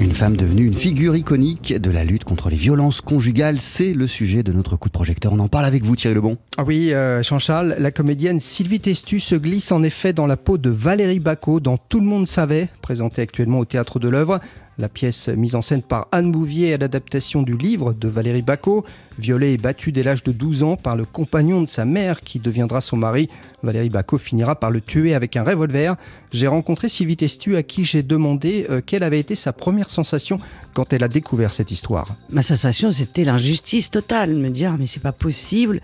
Une 0.00 0.14
femme 0.14 0.34
devenue 0.34 0.64
une 0.64 0.72
figure 0.72 1.14
iconique 1.14 1.74
de 1.74 1.90
la 1.90 2.04
lutte 2.04 2.24
contre 2.24 2.48
les 2.48 2.56
violences 2.56 3.02
conjugales, 3.02 3.60
c'est 3.60 3.92
le 3.92 4.06
sujet 4.06 4.42
de 4.42 4.50
notre 4.50 4.76
coup 4.76 4.88
de 4.88 4.94
projecteur. 4.94 5.34
On 5.34 5.38
en 5.40 5.48
parle 5.48 5.66
avec 5.66 5.84
vous 5.84 5.94
Thierry 5.94 6.14
Lebon. 6.14 6.38
Ah 6.56 6.64
oui, 6.64 6.94
euh, 6.94 7.22
Jean-Charles, 7.22 7.76
la 7.78 7.90
comédienne 7.90 8.40
Sylvie 8.40 8.80
Testu 8.80 9.20
se 9.20 9.34
glisse 9.34 9.72
en 9.72 9.82
effet 9.82 10.14
dans 10.14 10.26
la 10.26 10.38
peau 10.38 10.56
de 10.56 10.70
Valérie 10.70 11.20
Bacot, 11.20 11.60
dont 11.60 11.76
tout 11.76 12.00
le 12.00 12.06
monde 12.06 12.26
savait, 12.26 12.70
présentée 12.80 13.20
actuellement 13.20 13.58
au 13.58 13.66
Théâtre 13.66 13.98
de 13.98 14.08
l'œuvre. 14.08 14.40
La 14.80 14.88
pièce 14.88 15.28
mise 15.28 15.56
en 15.56 15.60
scène 15.60 15.82
par 15.82 16.08
Anne 16.10 16.32
Bouvier 16.32 16.70
est 16.70 16.78
l'adaptation 16.78 17.42
du 17.42 17.54
livre 17.54 17.92
de 17.92 18.08
Valérie 18.08 18.40
Bacot. 18.40 18.86
Violée 19.18 19.52
et 19.52 19.58
battue 19.58 19.92
dès 19.92 20.02
l'âge 20.02 20.24
de 20.24 20.32
12 20.32 20.62
ans 20.62 20.76
par 20.76 20.96
le 20.96 21.04
compagnon 21.04 21.60
de 21.60 21.66
sa 21.66 21.84
mère 21.84 22.22
qui 22.22 22.38
deviendra 22.38 22.80
son 22.80 22.96
mari, 22.96 23.28
Valérie 23.62 23.90
Bacot 23.90 24.16
finira 24.16 24.58
par 24.58 24.70
le 24.70 24.80
tuer 24.80 25.12
avec 25.12 25.36
un 25.36 25.44
revolver. 25.44 25.96
J'ai 26.32 26.46
rencontré 26.46 26.88
Sylvie 26.88 27.18
Testu 27.18 27.56
à 27.56 27.62
qui 27.62 27.84
j'ai 27.84 28.02
demandé 28.02 28.66
euh, 28.70 28.80
quelle 28.80 29.02
avait 29.02 29.20
été 29.20 29.34
sa 29.34 29.52
première 29.52 29.90
sensation 29.90 30.38
quand 30.72 30.94
elle 30.94 31.04
a 31.04 31.08
découvert 31.08 31.52
cette 31.52 31.70
histoire. 31.70 32.16
Ma 32.30 32.40
sensation, 32.40 32.90
c'était 32.90 33.24
l'injustice 33.24 33.90
totale, 33.90 34.34
me 34.34 34.48
dire 34.48 34.76
mais 34.78 34.86
c'est 34.86 35.02
pas 35.02 35.12
possible 35.12 35.82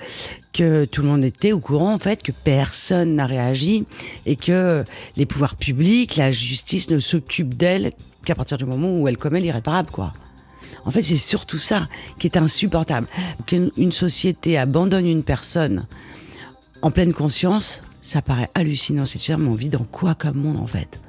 que 0.55 0.87
tout 0.87 1.03
le 1.03 1.09
monde 1.09 1.25
était 1.25 1.53
au 1.53 1.61
courant 1.61 1.93
en 1.93 1.99
fait 1.99 2.23
que 2.23 2.33
personne 2.33 3.17
n'a 3.17 3.27
réagi 3.27 3.87
et 4.25 4.37
que 4.37 4.85
les 5.19 5.27
pouvoirs 5.27 5.57
publics, 5.57 6.17
la 6.17 6.33
justice 6.33 6.89
ne 6.89 6.99
s'occupent 6.99 7.55
d'elle 7.55 7.91
qu'à 8.27 8.35
partir 8.35 8.59
du 8.59 8.67
moment 8.67 8.93
où 8.93 9.09
elle 9.09 9.17
commet 9.17 9.41
l'irréparable, 9.41 9.91
quoi. 9.91 10.13
En 10.85 10.91
fait, 10.91 11.03
c'est 11.03 11.17
surtout 11.17 11.59
ça 11.59 11.89
qui 12.19 12.27
est 12.27 12.37
insupportable. 12.37 13.07
Qu'une 13.47 13.93
société 13.93 14.59
abandonne 14.59 15.07
une 15.07 15.23
personne 15.23 15.87
en 16.83 16.91
pleine 16.91 17.13
conscience, 17.13 17.83
ça 18.03 18.23
paraît 18.23 18.51
hallucinant. 18.55 19.07
C'est 19.07 19.19
sûrement 19.19 19.53
on 19.53 19.55
vit 19.55 19.69
dans 19.69 19.85
quoi 19.85 20.15
comme 20.15 20.37
monde, 20.37 20.59
en 20.59 20.67
fait? 20.67 21.01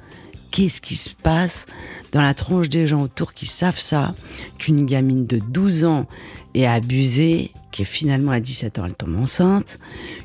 Qu'est-ce 0.50 0.80
qui 0.80 0.94
se 0.94 1.10
passe 1.10 1.66
dans 2.12 2.22
la 2.22 2.32
tronche 2.34 2.68
des 2.68 2.86
gens 2.86 3.02
autour 3.02 3.34
qui 3.34 3.46
savent 3.46 3.78
ça? 3.78 4.14
Qu'une 4.58 4.86
gamine 4.86 5.26
de 5.26 5.38
12 5.38 5.84
ans 5.84 6.06
est 6.54 6.66
abusée, 6.66 7.52
que 7.70 7.84
finalement 7.84 8.32
à 8.32 8.40
17 8.40 8.78
ans 8.78 8.86
elle 8.86 8.94
tombe 8.94 9.16
enceinte, 9.16 9.78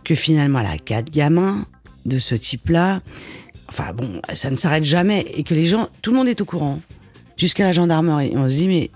que 0.05 0.15
finalement 0.15 0.59
elle 0.59 0.67
a 0.67 0.77
quatre 0.77 1.11
gamins 1.11 1.65
de 2.05 2.19
ce 2.19 2.35
type-là, 2.35 3.01
Enfin 3.69 3.93
bon, 3.93 4.21
ça 4.33 4.49
ne 4.49 4.55
s'arrête 4.55 4.83
jamais 4.83 5.21
et 5.33 5.43
que 5.43 5.53
les 5.53 5.65
gens, 5.65 5.89
tout 6.01 6.11
le 6.11 6.17
monde 6.17 6.27
est 6.27 6.41
au 6.41 6.45
courant, 6.45 6.79
jusqu'à 7.37 7.63
la 7.63 7.71
gendarmerie. 7.71 8.33
On 8.35 8.47
se 8.47 8.55
dit, 8.55 8.67
mais 8.67 8.91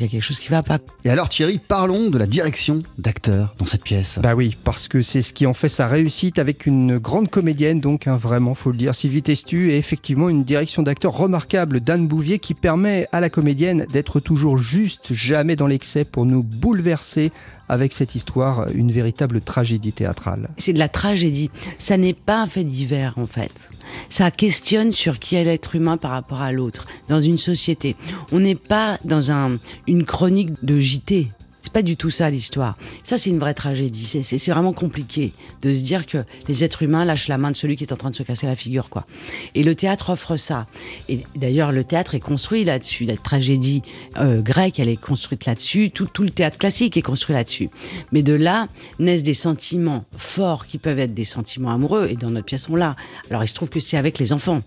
il 0.00 0.04
y 0.04 0.06
a 0.06 0.08
quelque 0.08 0.22
chose 0.22 0.40
qui 0.40 0.48
va 0.48 0.62
pas. 0.62 0.78
Et 1.04 1.10
alors 1.10 1.28
Thierry, 1.28 1.58
parlons 1.58 2.08
de 2.08 2.16
la 2.16 2.26
direction 2.26 2.82
d'acteur 2.96 3.54
dans 3.58 3.66
cette 3.66 3.84
pièce. 3.84 4.18
Bah 4.22 4.34
oui, 4.34 4.56
parce 4.64 4.88
que 4.88 5.02
c'est 5.02 5.20
ce 5.20 5.34
qui 5.34 5.46
en 5.46 5.52
fait 5.52 5.68
sa 5.68 5.86
réussite 5.88 6.38
avec 6.38 6.64
une 6.64 6.96
grande 6.96 7.28
comédienne, 7.28 7.80
donc 7.80 8.06
hein, 8.06 8.16
vraiment, 8.16 8.54
faut 8.54 8.70
le 8.70 8.78
dire, 8.78 8.94
Sylvie 8.94 9.22
Testu, 9.22 9.72
et 9.72 9.76
effectivement 9.76 10.30
une 10.30 10.42
direction 10.42 10.82
d'acteur 10.82 11.12
remarquable 11.12 11.80
d'Anne 11.80 12.08
Bouvier 12.08 12.38
qui 12.38 12.54
permet 12.54 13.08
à 13.12 13.20
la 13.20 13.28
comédienne 13.28 13.84
d'être 13.92 14.20
toujours 14.20 14.56
juste, 14.56 15.12
jamais 15.12 15.54
dans 15.54 15.66
l'excès 15.66 16.04
pour 16.06 16.24
nous 16.24 16.42
bouleverser 16.42 17.30
avec 17.70 17.92
cette 17.92 18.16
histoire, 18.16 18.68
une 18.74 18.90
véritable 18.90 19.40
tragédie 19.40 19.92
théâtrale. 19.92 20.50
C'est 20.56 20.72
de 20.72 20.78
la 20.80 20.88
tragédie. 20.88 21.50
Ça 21.78 21.96
n'est 21.96 22.14
pas 22.14 22.42
un 22.42 22.46
fait 22.48 22.64
divers, 22.64 23.14
en 23.16 23.28
fait. 23.28 23.70
Ça 24.08 24.32
questionne 24.32 24.92
sur 24.92 25.20
qui 25.20 25.36
est 25.36 25.44
l'être 25.44 25.76
humain 25.76 25.96
par 25.96 26.10
rapport 26.10 26.40
à 26.40 26.50
l'autre, 26.50 26.86
dans 27.08 27.20
une 27.20 27.38
société. 27.38 27.94
On 28.32 28.40
n'est 28.40 28.56
pas 28.56 28.98
dans 29.04 29.30
un, 29.30 29.58
une 29.86 30.04
chronique 30.04 30.50
de 30.64 30.80
JT. 30.80 31.28
C'est 31.62 31.72
pas 31.72 31.82
du 31.82 31.96
tout 31.96 32.10
ça 32.10 32.30
l'histoire. 32.30 32.76
Ça, 33.04 33.18
c'est 33.18 33.30
une 33.30 33.38
vraie 33.38 33.54
tragédie. 33.54 34.06
C'est 34.06 34.50
vraiment 34.50 34.72
compliqué 34.72 35.32
de 35.62 35.72
se 35.72 35.82
dire 35.82 36.06
que 36.06 36.18
les 36.48 36.64
êtres 36.64 36.82
humains 36.82 37.04
lâchent 37.04 37.28
la 37.28 37.38
main 37.38 37.50
de 37.50 37.56
celui 37.56 37.76
qui 37.76 37.84
est 37.84 37.92
en 37.92 37.96
train 37.96 38.10
de 38.10 38.16
se 38.16 38.22
casser 38.22 38.46
la 38.46 38.56
figure, 38.56 38.88
quoi. 38.88 39.06
Et 39.54 39.62
le 39.62 39.74
théâtre 39.74 40.10
offre 40.10 40.36
ça. 40.36 40.66
Et 41.08 41.20
d'ailleurs, 41.36 41.72
le 41.72 41.84
théâtre 41.84 42.14
est 42.14 42.20
construit 42.20 42.64
là-dessus. 42.64 43.04
La 43.04 43.16
tragédie 43.16 43.82
euh, 44.16 44.40
grecque, 44.40 44.80
elle 44.80 44.88
est 44.88 45.00
construite 45.00 45.46
là-dessus. 45.46 45.90
Tout, 45.90 46.08
le 46.20 46.30
théâtre 46.30 46.58
classique 46.58 46.96
est 46.96 47.02
construit 47.02 47.34
là-dessus. 47.34 47.68
Mais 48.12 48.22
de 48.22 48.32
là 48.32 48.68
naissent 48.98 49.22
des 49.22 49.34
sentiments 49.34 50.04
forts 50.16 50.66
qui 50.66 50.78
peuvent 50.78 50.98
être 50.98 51.14
des 51.14 51.24
sentiments 51.24 51.70
amoureux. 51.70 52.08
Et 52.10 52.16
dans 52.16 52.30
notre 52.30 52.46
pièce, 52.46 52.68
on 52.68 52.76
l'a. 52.76 52.96
Alors, 53.30 53.44
il 53.44 53.48
se 53.48 53.54
trouve 53.54 53.70
que 53.70 53.80
c'est 53.80 53.96
avec 53.96 54.18
les 54.18 54.32
enfants 54.32 54.62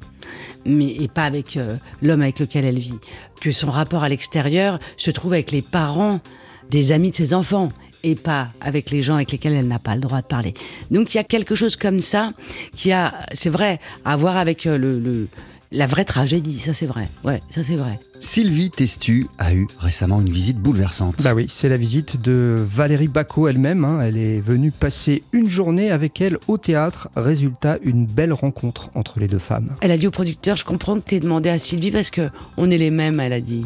mais 0.66 0.88
et 0.88 1.08
pas 1.08 1.24
avec 1.24 1.58
euh, 1.58 1.78
l'homme 2.02 2.22
avec 2.22 2.40
lequel 2.40 2.66
elle 2.66 2.80
vit. 2.80 3.00
Que 3.42 3.52
son 3.52 3.70
rapport 3.70 4.04
à 4.04 4.10
l'extérieur 4.10 4.80
se 4.98 5.12
trouve 5.12 5.34
avec 5.34 5.52
les 5.52 5.62
parents 5.62 6.22
des 6.70 6.92
amis 6.92 7.12
de 7.12 7.16
ses 7.16 7.34
enfants 7.34 7.72
et 8.04 8.16
pas 8.16 8.50
avec 8.62 8.92
les 8.92 9.02
gens 9.02 9.16
avec 9.16 9.32
lesquels 9.32 9.54
elle 9.54 9.68
n'a 9.68 9.80
pas 9.80 9.96
le 9.96 10.02
droit 10.02 10.22
de 10.22 10.28
parler. 10.28 10.54
Donc 10.92 11.14
il 11.14 11.18
y 11.18 11.20
a 11.20 11.24
quelque 11.24 11.56
chose 11.56 11.76
comme 11.76 12.02
ça 12.02 12.34
qui 12.76 12.92
a, 12.92 13.14
c'est 13.34 13.50
vrai, 13.50 13.80
à 14.06 14.16
voir 14.18 14.38
avec 14.38 14.66
euh, 14.66 14.78
le, 14.78 15.28
la 15.72 15.88
vraie 15.88 16.06
tragédie, 16.06 16.60
ça 16.60 16.74
c'est 16.74 16.86
vrai. 16.86 17.10
Ouais, 17.24 17.42
ça 17.50 17.64
c'est 17.64 17.76
vrai. 17.76 18.00
Sylvie 18.20 18.72
Testu 18.72 19.28
a 19.38 19.54
eu 19.54 19.68
récemment 19.80 20.22
une 20.22 20.30
visite 20.30 20.58
bouleversante. 20.58 21.22
Bah 21.24 21.34
oui, 21.34 21.48
c'est 21.50 21.68
la 21.68 21.76
visite 21.76 22.22
de 22.22 22.64
Valérie 22.66 23.10
Bacot 23.10 23.50
elle-même. 23.50 23.84
Hein. 23.84 24.00
Elle 24.02 24.18
est 24.18 24.40
venue 24.40 24.72
passer 24.72 25.24
une 25.34 25.50
journée 25.50 25.92
avec 25.92 26.22
elle 26.22 26.38
au 26.48 26.58
théâtre. 26.58 27.10
Résultat, 27.18 27.80
une 27.84 28.06
belle 28.06 28.32
rencontre 28.32 28.92
entre 28.96 29.20
les 29.20 29.28
deux 29.28 29.40
femmes. 29.40 29.76
Elle 29.82 29.92
a 29.92 29.98
dit 29.98 30.08
au 30.08 30.12
producteur, 30.12 30.56
je 30.56 30.64
comprends 30.64 30.98
que 31.00 31.06
tu 31.06 31.16
aies 31.16 31.20
demandé 31.20 31.50
à 31.50 31.60
Sylvie 31.60 31.92
parce 31.92 32.12
que 32.12 32.30
on 32.56 32.72
est 32.72 32.78
les 32.78 32.92
mêmes, 32.92 33.20
elle 33.20 33.34
a 33.34 33.42
dit. 33.42 33.66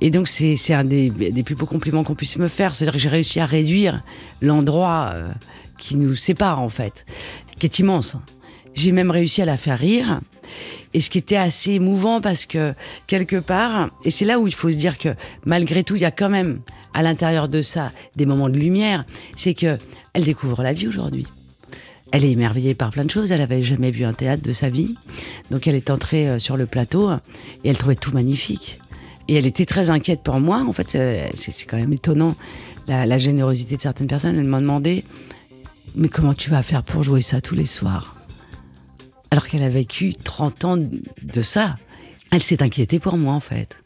Et 0.00 0.10
donc, 0.10 0.28
c'est 0.28 0.74
un 0.74 0.84
des, 0.84 1.10
plus 1.44 1.54
beaux 1.54 1.66
compliments 1.66 2.04
qu'on 2.04 2.14
puisse 2.14 2.38
me 2.38 2.48
faire. 2.48 2.74
C'est-à-dire 2.74 2.94
que 2.94 2.98
j'ai 3.00 3.08
réussi 3.08 3.40
à 3.40 3.46
réduire 3.46 4.04
l'endroit 4.40 5.10
euh, 5.14 5.28
qui 5.78 5.96
nous 5.96 6.14
sépare, 6.14 6.60
en 6.60 6.68
fait, 6.68 7.04
qui 7.58 7.66
est 7.66 7.78
immense. 7.78 8.16
J'ai 8.74 8.92
même 8.92 9.10
réussi 9.10 9.42
à 9.42 9.44
la 9.44 9.56
faire 9.56 9.78
rire. 9.78 10.20
Et 10.94 11.00
ce 11.00 11.10
qui 11.10 11.18
était 11.18 11.36
assez 11.36 11.72
émouvant 11.72 12.20
parce 12.20 12.46
que, 12.46 12.74
quelque 13.06 13.36
part, 13.36 13.90
et 14.04 14.10
c'est 14.10 14.24
là 14.24 14.38
où 14.38 14.46
il 14.46 14.54
faut 14.54 14.70
se 14.70 14.76
dire 14.76 14.98
que, 14.98 15.10
malgré 15.44 15.82
tout, 15.82 15.96
il 15.96 16.02
y 16.02 16.06
a 16.06 16.10
quand 16.10 16.30
même, 16.30 16.60
à 16.94 17.02
l'intérieur 17.02 17.48
de 17.48 17.60
ça, 17.60 17.92
des 18.16 18.24
moments 18.24 18.48
de 18.48 18.56
lumière, 18.56 19.04
c'est 19.36 19.54
que 19.54 19.78
elle 20.14 20.24
découvre 20.24 20.62
la 20.62 20.72
vie 20.72 20.88
aujourd'hui. 20.88 21.26
Elle 22.10 22.24
est 22.24 22.30
émerveillée 22.30 22.74
par 22.74 22.90
plein 22.90 23.04
de 23.04 23.10
choses. 23.10 23.30
Elle 23.32 23.42
avait 23.42 23.62
jamais 23.62 23.90
vu 23.90 24.04
un 24.04 24.14
théâtre 24.14 24.42
de 24.42 24.52
sa 24.52 24.70
vie. 24.70 24.94
Donc 25.50 25.66
elle 25.66 25.74
est 25.74 25.90
entrée 25.90 26.28
euh, 26.28 26.38
sur 26.38 26.56
le 26.56 26.66
plateau 26.66 27.10
et 27.12 27.68
elle 27.68 27.76
trouvait 27.76 27.94
tout 27.94 28.12
magnifique. 28.12 28.80
Et 29.28 29.34
elle 29.34 29.46
était 29.46 29.66
très 29.66 29.90
inquiète 29.90 30.22
pour 30.22 30.40
moi. 30.40 30.64
En 30.66 30.72
fait, 30.72 30.94
euh, 30.94 31.28
c'est 31.34 31.66
quand 31.66 31.76
même 31.76 31.92
étonnant 31.92 32.34
la, 32.86 33.18
générosité 33.18 33.76
de 33.76 33.82
certaines 33.82 34.06
personnes. 34.06 34.38
Elle 34.38 34.44
m'a 34.44 34.60
demandé 34.60 35.04
Mais 35.94 36.08
comment 36.08 36.34
tu 36.34 36.50
vas 36.50 36.62
faire 36.62 36.82
pour 36.82 37.02
jouer 37.02 37.22
ça 37.22 37.40
tous 37.40 37.54
les 37.54 37.66
soirs? 37.66 38.16
Alors 39.30 39.46
qu'elle 39.46 39.62
a 39.62 39.68
vécu 39.68 40.14
30 40.14 40.64
ans 40.64 40.76
de 40.78 41.42
ça. 41.42 41.76
Elle 42.32 42.42
s'est 42.42 42.62
inquiétée 42.62 42.98
pour 42.98 43.18
moi, 43.18 43.34
en 43.34 43.40
fait. 43.40 43.76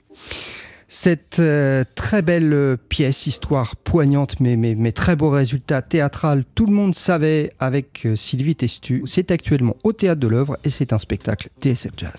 Cette 0.89 1.39
euh, 1.39 1.85
très 1.95 2.21
belle 2.21 2.53
euh, 2.53 2.77
pièce, 2.77 3.27
histoire 3.27 3.77
poignante, 3.77 4.39
mais, 4.41 4.57
mais, 4.57 4.75
mais, 4.75 4.93
très 4.93 5.17
beau 5.17 5.31
résultat 5.31 5.81
théâtral, 5.81 6.45
tout 6.55 6.67
le 6.67 6.73
monde 6.73 6.95
savait 6.95 7.55
avec 7.59 8.07
Sylvie 8.15 8.55
Testu, 8.55 9.03
c'est 9.07 9.31
actuellement 9.31 9.75
au 9.85 9.95
Théâtre 9.95 10.21
de 10.21 10.29
l'œuvre 10.29 10.59
et 10.65 10.71
c'est 10.71 10.93
un 10.93 10.99
spectacle 10.99 11.49
TSF 11.63 11.93
Jazz. 11.97 12.13